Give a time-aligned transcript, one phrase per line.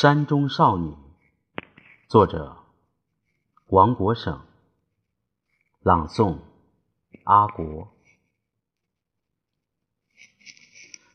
[0.00, 0.94] 山中少女，
[2.06, 2.56] 作者
[3.66, 4.40] 王国省，
[5.80, 6.38] 朗诵
[7.24, 7.88] 阿国。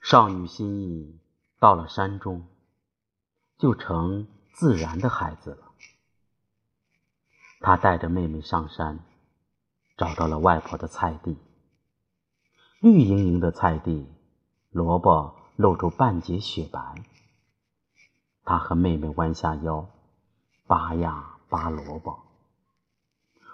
[0.00, 1.16] 少女心意
[1.60, 2.48] 到了山中，
[3.56, 5.70] 就成自然的孩子了。
[7.60, 8.98] 她带着妹妹上山，
[9.96, 11.38] 找到了外婆的菜地。
[12.80, 14.08] 绿莹莹的菜地，
[14.70, 16.80] 萝卜露出半截雪白。
[18.44, 19.88] 他和妹妹弯下腰，
[20.66, 22.20] 拔呀拔萝卜。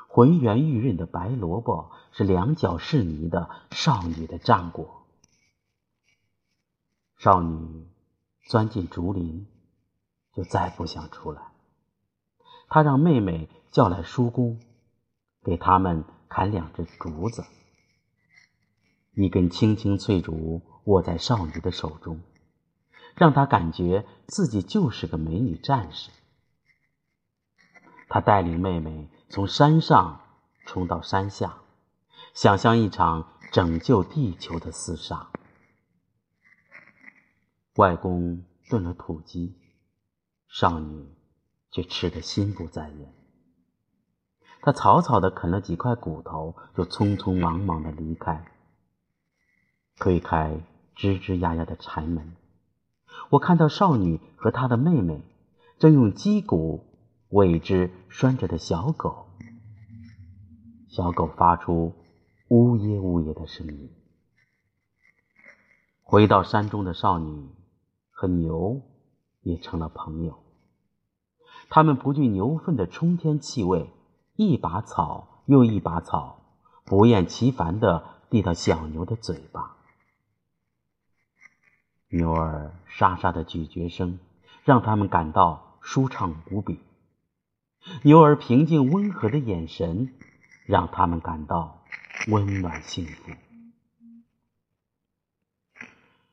[0.08, 5.04] 浑圆玉润的白萝卜是两脚是泥的少女的战果。
[7.18, 7.86] 少女
[8.46, 9.46] 钻进竹林，
[10.32, 11.42] 就再不想出来。
[12.68, 14.58] 她让妹妹叫来叔公，
[15.42, 17.44] 给他们砍两只竹子。
[19.14, 22.20] 一根青青翠竹握在少女的手中。
[23.18, 26.10] 让他感觉自己就是个美女战士。
[28.08, 30.20] 他带领妹妹从山上
[30.66, 31.58] 冲到山下，
[32.32, 35.30] 想象一场拯救地球的厮杀。
[37.74, 39.56] 外公炖了土鸡，
[40.48, 41.14] 少女
[41.70, 43.14] 却吃得心不在焉。
[44.62, 48.44] 她草草的啃了几块骨头，就匆匆忙忙的离开，
[49.96, 50.60] 推开
[50.96, 52.36] 吱吱呀呀的柴门。
[53.30, 55.22] 我看到少女和她的妹妹
[55.78, 56.84] 正用鸡骨
[57.28, 59.26] 喂只拴着的小狗，
[60.88, 61.94] 小狗发出
[62.48, 63.90] 呜咽呜咽的声音。
[66.02, 67.50] 回到山中的少女
[68.10, 68.80] 和牛
[69.42, 70.38] 也成了朋友，
[71.68, 73.90] 他们不惧牛粪的冲天气味，
[74.36, 76.40] 一把草又一把草，
[76.84, 79.77] 不厌其烦地递到小牛的嘴巴。
[82.10, 84.18] 牛儿沙沙的咀嚼声，
[84.64, 86.76] 让他们感到舒畅无比；
[88.02, 90.14] 牛儿平静温和的眼神，
[90.64, 91.84] 让他们感到
[92.28, 93.32] 温暖幸福。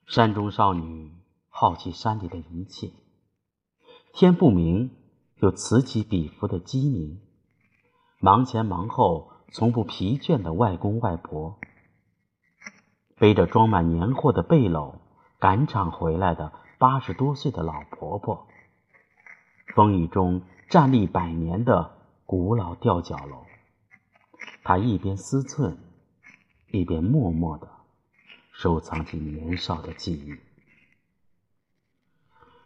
[0.07, 1.11] 山中少女
[1.49, 2.91] 好奇山里的一切，
[4.13, 4.91] 天不明
[5.41, 7.19] 就此起彼伏的鸡鸣，
[8.21, 11.59] 忙前忙后从不疲倦的外公外婆，
[13.17, 14.99] 背着装满年货的背篓。
[15.39, 18.47] 赶场回来的八十多岁的老婆婆，
[19.75, 21.91] 风雨中站立百年的
[22.25, 23.45] 古老吊脚楼，
[24.63, 25.75] 她一边思忖，
[26.71, 27.69] 一边默默的
[28.51, 30.35] 收藏起年少的记忆。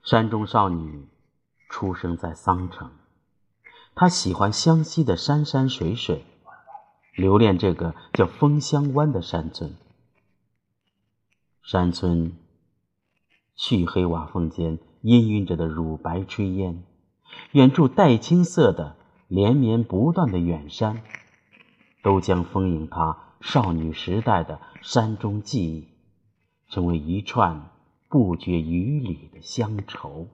[0.03, 1.07] 山中少女
[1.67, 2.91] 出生在桑城，
[3.95, 6.23] 她喜欢湘西的山山水水，
[7.15, 9.75] 留恋这个叫枫香湾的山村。
[11.63, 12.31] 山村。
[13.61, 16.81] 黢黑瓦缝间氤氲着的乳白炊烟，
[17.51, 18.95] 远处黛青色的
[19.27, 21.03] 连绵不断的远山，
[22.01, 25.89] 都将丰盈她少女时代的山中记忆，
[26.69, 27.69] 成为一串
[28.07, 30.29] 不绝于理的乡愁。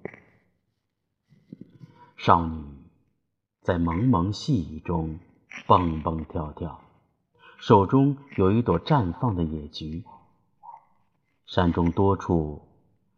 [2.18, 2.64] 少女
[3.62, 5.18] 在蒙蒙细雨中
[5.66, 6.80] 蹦蹦跳跳，
[7.58, 10.04] 手中有一朵绽放的野菊。
[11.48, 12.62] 山中多处。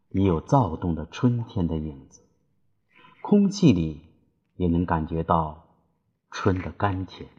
[0.09, 2.21] 也有躁动的春天的影子，
[3.21, 4.01] 空气里
[4.55, 5.67] 也能感觉到
[6.31, 7.29] 春的甘甜。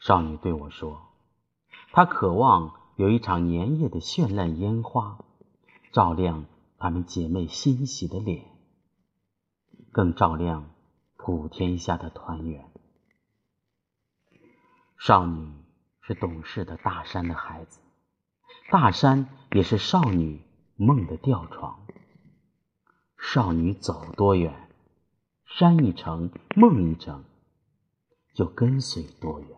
[0.00, 1.02] 少女对我说
[1.92, 5.18] ：“她渴望有一场年夜的绚烂烟花，
[5.92, 6.46] 照亮
[6.78, 8.46] 她们姐妹欣喜的脸，
[9.92, 10.70] 更照亮
[11.16, 12.70] 普天下的团圆。”
[14.96, 15.52] 少女
[16.00, 17.80] 是懂事的大山的孩子。
[18.70, 20.42] 大山也是少女
[20.76, 21.86] 梦的吊床。
[23.18, 24.68] 少女走多远，
[25.46, 27.24] 山一程，梦一程，
[28.34, 29.57] 就跟随多远。